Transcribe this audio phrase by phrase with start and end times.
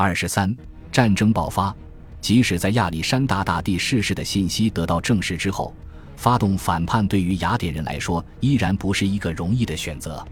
[0.00, 0.56] 二十三，
[0.92, 1.74] 战争爆发。
[2.20, 5.74] 即使在亚历山大大帝逝世的信息得到证实之后，
[6.14, 10.24] 发动反叛对于雅典人来说依然不是一个容易的选择。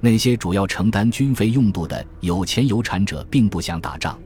[0.00, 4.18] 那些主要承担军费用度的有钱有产者并不想打仗。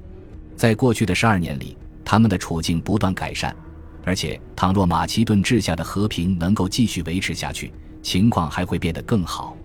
[0.54, 3.56] 在过去的十二年里，他们的处境不断改善，
[4.04, 7.72] 而且倘若马其顿治下的和平能够继续维持下去，
[8.02, 9.56] 情况还会变得更好。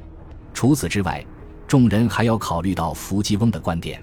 [0.52, 1.24] 除此之外，
[1.68, 4.02] 众人还要考虑到伏基翁的观点。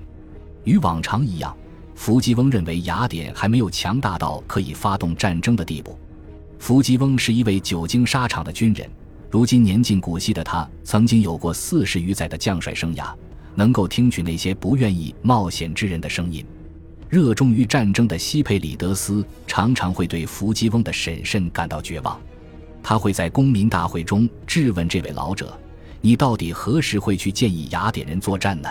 [0.65, 1.57] 与往常一样，
[1.95, 5.99] 伏基翁认为雅典还没有强大到可以发动战争的地步。
[6.59, 8.89] 伏基翁是一位久经沙场的军人，
[9.31, 13.13] 如今年近古稀的他，曾经有过四十余载的将帅生涯，
[13.55, 16.45] 能够听取那些不愿意冒险之人的声音。
[17.09, 22.21] 热衷于战争的西佩里德斯常常会对伏基翁的审慎感到绝望，
[22.83, 25.59] 他会在公民大会中质问这位老者
[26.03, 28.69] ：“你到底何时会去建议雅典人作战呢？”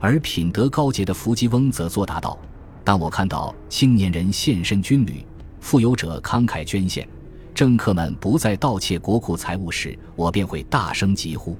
[0.00, 2.38] 而品德高洁的伏基翁则作答道
[2.84, 5.24] ：“当我看到青年人献身军旅，
[5.60, 7.06] 富有者慷慨捐献，
[7.54, 11.56] 政客们不再盗窃国库财物时，我便会大声疾呼。”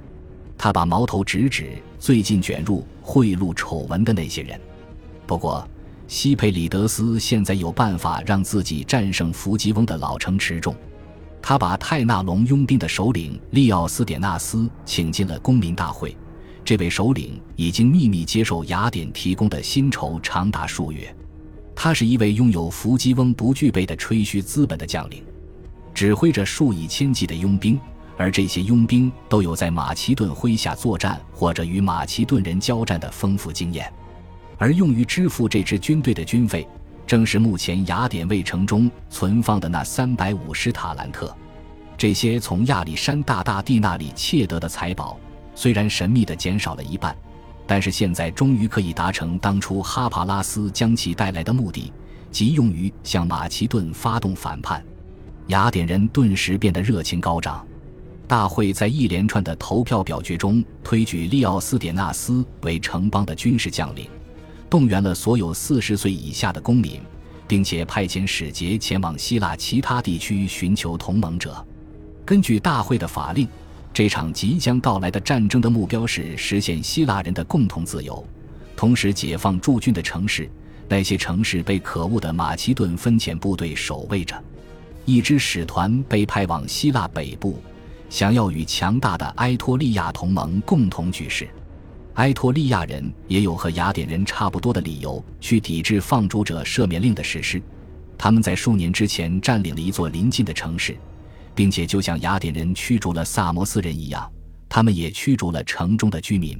[0.56, 4.60] 他把矛头直指最近卷入贿赂丑闻的那些人。
[5.26, 5.66] 不过，
[6.08, 10.74] 西佩里德斯现在有办法让自己战胜伏基翁的老成持重。
[11.40, 16.16] 他把泰纳隆佣兵的首领利奥斯典纳斯请进了公民大会。
[16.68, 21.16] 这位首领已经秘密接受雅典提供的薪酬长达数月。
[21.74, 25.24] 他是一位拥有伏基翁不具备的吹嘘资本的将领，
[25.94, 27.80] 指挥着数以千计的佣兵，
[28.18, 33.90] 而这些佣兵都有在马其顿麾下作战或者与马其顿人交战的丰富经验。
[34.58, 36.68] 而用于支付这支军队的军费，
[37.06, 41.34] 正是目前雅典卫城中存放的那三百五十塔兰特。
[41.96, 45.18] 这些从亚历山大大帝那里窃得的财宝，
[45.58, 47.12] 虽然神秘的减少了一半，
[47.66, 51.92] 但是现在终于可以达成当初哈帕拉斯将其带来的目的，
[52.30, 54.80] 即用于向马其顿发动反叛。
[55.48, 57.66] 雅典人顿时变得热情高涨。
[58.28, 64.08] 大会在一连串的投票表决中推举利奥斯典纳斯为城邦的军事将领。
[64.70, 67.00] 动员了所有四十岁以下的公民，
[67.48, 71.66] 并且派遣使节前往希腊其他地区寻求同盟者。
[72.24, 73.48] 根据大会的法令，
[73.92, 78.24] 这场即将到来的战争的目标是实现希腊人的共同自由，
[78.76, 80.48] 同时解放驻军的城市。
[80.90, 84.42] 那些城市被可恶的马其顿分遣部队守卫着。
[85.04, 87.60] 一支使团被派往希腊北部，
[88.08, 91.48] 想要与强大的埃托利亚同盟共同举事。
[92.14, 97.60] 埃托利亚人也有和雅典人差不多的理由去抵制放逐者赦免令的实施。
[98.16, 100.96] 他们在数年之前占领了一座邻近的城市，
[101.58, 104.30] 并且就像雅典人驱逐了萨摩斯人一样，
[104.68, 106.56] 他们也驱逐了城中的居民。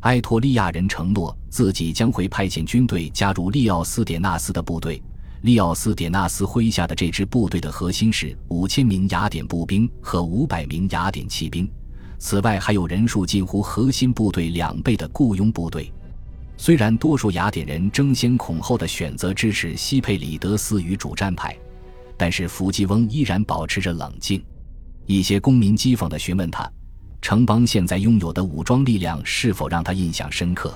[0.00, 5.02] 埃托利亚人承诺自己将会派遣军队加入利奥斯典纳斯的部队。
[5.42, 11.70] 利奥斯典纳斯麾下的这支部队的核心是五千名雅典步兵和五百名雅典骑兵。
[12.18, 15.92] 此外，还有人数近乎核心部队两倍的雇佣部队。
[16.56, 21.54] 虽然多数雅典人争先恐后的选择支持西佩里德斯与主战派，
[22.22, 24.40] 但是伏基翁依然保持着冷静。
[25.06, 26.70] 一些公民讥讽地询问他，
[27.20, 30.72] 城邦现在拥有的武装力量是否让他印象深刻。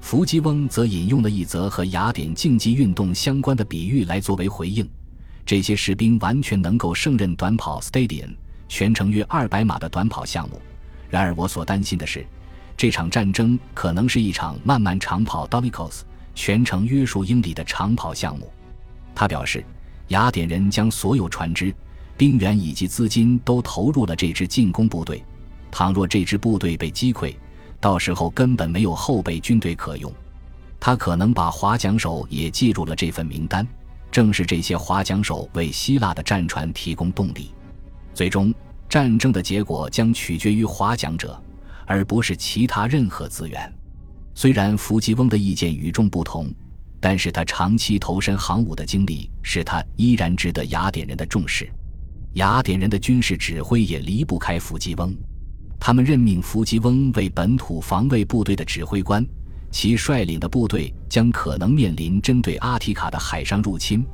[0.00, 4.84] 伏基翁则引用了一则和雅典竞技运动相关的比喻来作为回应：
[5.46, 8.34] 这些士兵完全能够胜任短跑 stadium，
[8.66, 10.60] 全程约二百码的短跑项目。
[11.08, 12.26] 然而，我所担心的是，
[12.76, 16.04] 这场战争可能是一场漫漫长跑 d o l i c o s
[16.34, 18.52] 全程约数英里的长跑项目。
[19.14, 19.64] 他表示，
[20.08, 21.74] 雅典人将所有船只、
[22.16, 25.22] 兵员以及资金都投入了这支进攻部队。
[25.70, 27.34] 倘若这支部队被击溃，
[27.80, 30.12] 到时候根本没有后备军队可用。
[30.78, 33.66] 他可能把划桨手也记入了这份名单。
[34.10, 37.50] 正是这些划桨手为希腊的战船提供动力。
[38.14, 38.54] 最终。
[38.88, 41.42] 战争的结果将取决于划桨者，
[41.86, 43.72] 而不是其他任何资源。
[44.34, 46.52] 虽然伏基翁的意见与众不同，
[47.02, 51.68] 但是他长期投身航母的经历使他依然值得雅典人的重视。
[52.34, 55.12] 雅典人的军事指挥也离不开伏基翁，
[55.80, 59.26] 他们任命伏基翁为本土防卫部队的指挥官，
[59.72, 64.06] 其率领的部队将可能面临针对阿提卡的海上入侵。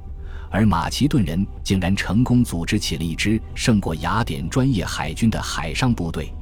[0.50, 6.32] 而马其顿人竟然成功组织起了一支胜过雅典专业海军的海上部队，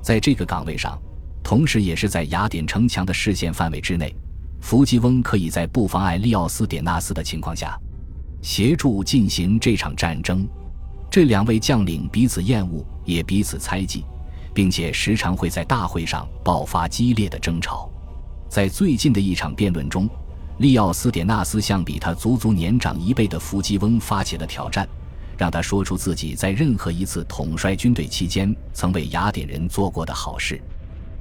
[0.00, 0.96] 在这个岗位上，
[1.42, 4.14] 同时也是在雅典城墙的视线范围之内，
[4.60, 7.78] 伏基翁可以在不妨碍利奥斯典纳斯的情况下，
[8.42, 10.46] 协助进行这场战争。
[11.10, 14.04] 这两位将领彼此厌恶，也彼此猜忌，
[14.52, 17.90] 并且时常会在大会上爆发激烈的争吵。
[18.48, 20.08] 在最近的一场辩论中。
[20.58, 24.88] 利奥斯典纳斯向比他足足年长一倍的伏基翁发起了挑战，
[25.36, 30.60] 让他说出自己在任何一次统帅军队期间曾为雅典人做过的好事。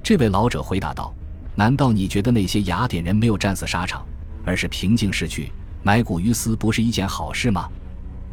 [0.01, 1.13] 这位老者回答道
[1.57, 4.06] ：“难道你觉得那些雅典人没有战死沙场，
[4.45, 5.51] 而是平静逝去，
[5.81, 7.68] 埋骨于斯，不是一件好事吗？”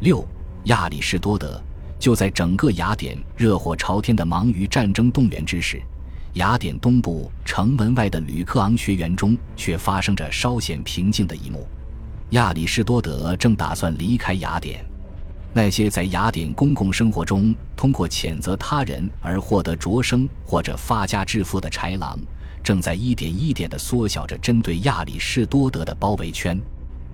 [0.01, 0.23] 六，
[0.65, 1.59] 亚里士多德
[1.97, 5.81] 就在整个雅典热火朝天的忙于战争动员之时。
[6.33, 11.67] 雅典东部城门外的吕克昂学园中，却发生着稍显平静的一幕。
[12.31, 14.85] 亚里士多德正打算离开雅典。
[15.51, 22.19] 那些在雅典公共生活中通过谴责他人而获得擢升或者发家致富的豺狼，
[22.65, 26.59] 正在一点一点地缩小着针对亚里士多德的包围圈。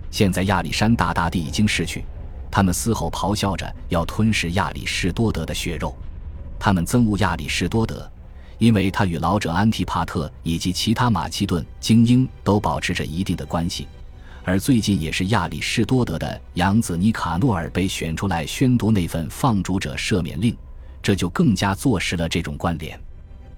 [0.10, 2.06] 现在亚历山大大帝已经逝去，
[2.50, 5.94] 他们嘶吼咆哮着要吞噬亚里士多德的血肉。
[6.58, 8.10] 他们憎恶亚里士多德。
[8.58, 13.88] 因为他与老者安提帕特以及其他马其顿精英都保持着一定的关系，
[14.44, 20.56] 而最近也是亚里士多德的养子尼卡诺尔被选出来宣读那份放逐者赦免令，
[21.02, 23.00] 这就更加坐实了这种关联。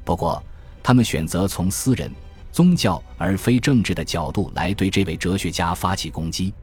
[0.05, 0.41] 不过，
[0.83, 2.11] 他们选择从私人、
[2.51, 6.53] 宗教而非政治的角度来对这位哲学家发起攻击。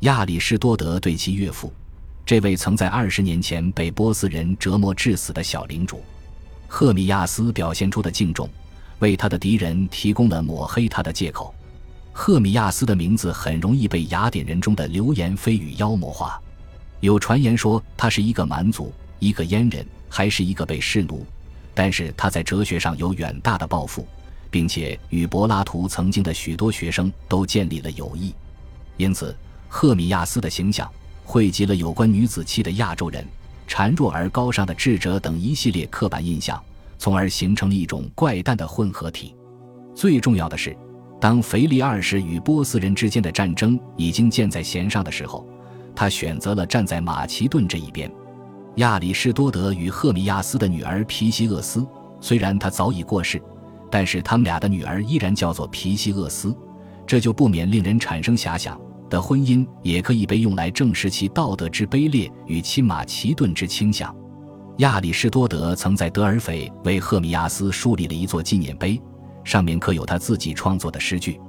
[0.00, 1.72] 亚里士多德对其岳父，
[2.26, 6.02] 这位曾在二十年前被波斯人折磨致死的小领主。
[6.66, 8.48] 赫米亚斯表现出的敬重，
[8.98, 11.54] 为他的敌人提供了抹黑他的借口。
[12.12, 16.40] 赫米亚斯的名字很容易被雅典人中的流言蜚语妖魔化。
[17.00, 21.24] 有传言说他是一个蛮族，一个阉人，还是一个被弑奴。
[21.82, 24.06] 但是他在哲学上有远大的抱负，
[24.50, 28.34] 并且与柏拉图曾经的许多学生都建立了友谊。
[28.98, 29.34] 因此，
[29.66, 30.86] 赫米亚斯的形象
[31.24, 33.26] 汇集了有关女子气的亚洲人。
[33.66, 36.62] 孱弱而高尚的智者等一系列刻板印象，
[36.98, 39.34] 从而形成了一种怪诞的混合体。
[39.94, 40.76] 最重要的是，
[41.18, 45.48] 当腓力二世与波斯人之间的战争已经箭在弦上的时候，
[45.96, 48.12] 他选择了站在马其顿这一边。
[48.76, 51.86] 亚里士多德与赫米亚斯的女儿皮西厄斯，
[52.20, 53.42] 虽然他早已过世，
[53.90, 56.56] 但是他们俩的女儿依然叫做皮西厄斯，
[57.06, 58.80] 这就不免令人产生遐想。
[59.10, 64.14] 的婚姻也可以被用来证实其道德之卑劣与亲马其顿之倾向。
[64.78, 69.02] 亚里士多德曾在德尔斐为赫米亚斯树立了一座纪念碑，
[69.42, 71.40] 上面刻有他自己创作的诗句。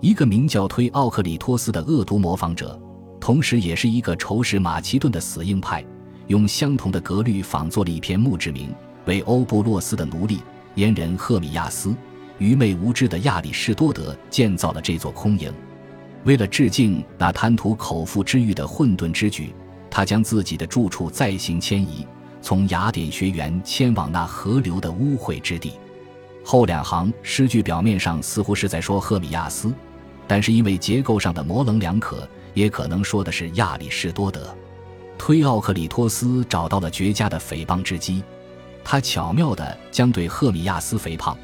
[0.00, 2.80] 一个名叫推奥克里托斯的恶毒模仿者，
[3.20, 5.84] 同时也是一个仇视马其顿的死硬派，
[6.30, 8.72] 用相同的格律仿作了一篇墓志铭，
[9.04, 10.40] 为欧布洛斯的奴隶
[10.76, 11.92] 阉人赫米亚斯、
[12.38, 15.52] 愚昧无知的亚里士多德建造了这座空营。
[16.22, 19.52] 为了致敬那贪图口腹之欲的混沌之举，
[19.90, 22.06] 他将自己的住处再行迁移，
[22.40, 25.72] 从雅典学园迁往那河流的污秽之地。
[26.44, 29.74] 后两行诗句表面上似乎是在说赫米亚斯，
[30.28, 34.56] 但是因为结构上的模棱两可，也可能说的是亚里士多德。
[35.20, 38.24] 推奥克里托斯找到了绝佳的诽谤之机，
[38.82, 41.36] 他巧妙地将对赫米亚斯肥胖、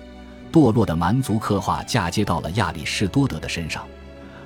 [0.50, 3.86] 堕落的蛮族刻画嫁接到了亚里士多德的身上。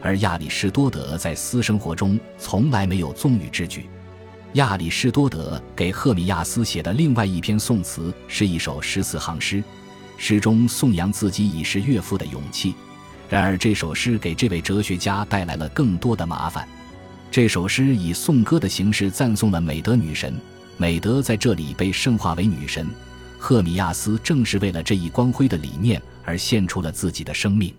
[0.03, 3.88] 而亚里士多德在私生活中从来没有纵欲之举。
[4.55, 9.62] 亚里士多德给赫米亚斯写的另外一篇颂词是一首十四行诗，
[10.19, 12.75] 诗中颂扬自己已是岳父的勇气。
[13.29, 16.69] 然而，这首诗给这位哲学家带来了更多的麻烦。
[17.31, 20.34] 这首诗以颂歌的形式赞颂了美德女神，
[20.77, 22.89] 美德在这里被圣化为女神。
[23.39, 27.72] 赫米亚斯正是为了这一光辉的理念而献出了自己的生命。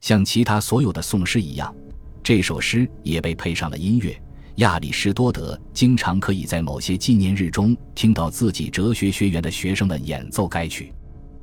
[0.00, 1.74] 像其他所有的颂诗一样，
[2.22, 4.18] 这首诗也被配上了音乐。
[4.56, 10.94] 亚里士多德经常可以在某些纪念日中听到自己哲学学院的学生们演奏该曲，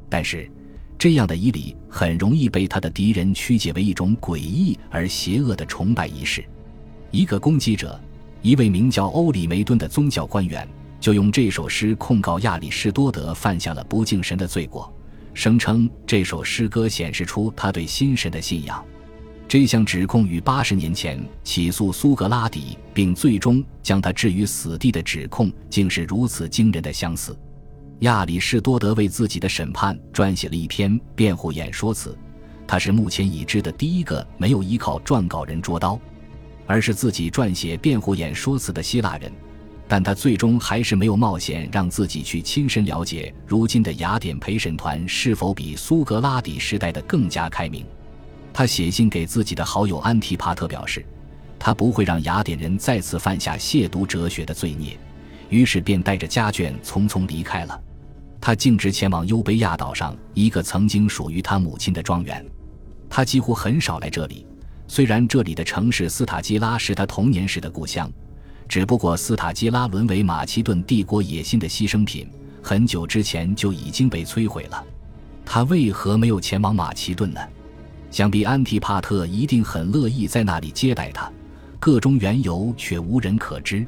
[0.10, 0.50] 但是
[0.98, 6.44] 这样的仪礼很容易被他的敌人曲解为一种诡异而邪恶的崇拜仪式。
[7.16, 7.98] 一个攻击者，
[8.42, 10.68] 一位名叫欧里梅顿的宗教官员，
[11.00, 14.94] 就用这首诗控告亚里士多德犯下了不敬神的罪过。
[15.34, 18.84] 声称这首诗歌显示出他对新神的信仰。
[19.48, 27.34] 这项指控与八十年前起诉苏格拉底并最终将他置于死地的指控，竟是如此惊人的相似。
[28.00, 32.18] 亚里士多德为自己的审判撰写了一篇辩护演说词，
[32.68, 35.98] 他是目前已知的第一个没有依靠撰稿人捉刀，
[36.66, 39.32] 而是自己撰写辩护演说词的希腊人。
[39.88, 47.86] 但他最终还是没有冒险让自己去亲身了解如今的雅典陪审团是否比苏格拉底时代的更加开明。
[48.52, 51.06] 他写信给自己的好友安提帕特表示，
[51.60, 54.98] 他不会让雅典人再次犯下亵渎哲学的罪孽，
[55.50, 57.80] 于是便带着家眷匆匆离开了。
[58.42, 62.44] 他径直前往优卑亚岛上一个曾经属于他母亲的庄园。
[63.08, 64.48] 他几乎很少来这里，
[64.88, 68.12] 虽然这里的城市斯塔基拉是他童年时的故乡，
[68.68, 72.30] 只不过斯塔基拉沦为马其顿帝国野心的牺牲品，
[72.62, 74.84] 很久之前就已经被摧毁了。
[75.46, 77.40] 他为何没有前往马其顿呢？
[78.12, 81.30] 想必安提帕特一定很乐意在那里接待他，
[81.80, 83.86] 个中缘由却无人可知。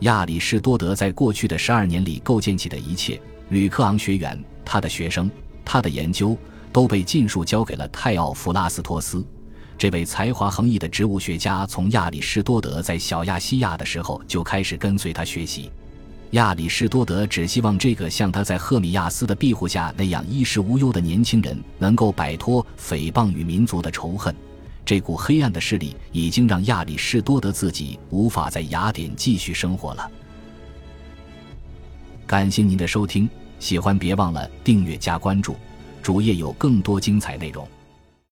[0.00, 5.30] 亚里士多德在过去的十二年里构建起的一切，吕克昂学员、他的学生、
[5.64, 6.36] 他的研究，
[6.72, 9.24] 都被尽数交给了泰奥弗拉斯托斯。
[9.76, 15.70] 这位才华横溢的植物学家，从亚里士多德在小亚细亚的时候就开始跟随他学习。
[16.30, 24.34] 亚里士多德只希望这个像他在赫米亚斯的庇护下那样衣食无忧的年轻人能够摆脱诽谤与民族的仇恨。
[24.84, 30.10] 这股黑暗的势力已经让亚里士多德自己无法在雅典继续生活了。
[32.26, 33.28] 感谢您的收听，
[33.58, 35.56] 喜欢别忘了订阅加关注，
[36.02, 37.68] 主页有更多精彩内容。